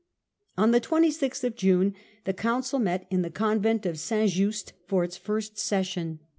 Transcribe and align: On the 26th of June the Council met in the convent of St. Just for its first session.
On 0.57 0.71
the 0.71 0.81
26th 0.81 1.43
of 1.43 1.55
June 1.55 1.93
the 2.25 2.33
Council 2.33 2.79
met 2.79 3.05
in 3.11 3.21
the 3.21 3.29
convent 3.29 3.85
of 3.85 3.99
St. 3.99 4.31
Just 4.31 4.73
for 4.87 5.03
its 5.03 5.15
first 5.15 5.59
session. 5.59 6.17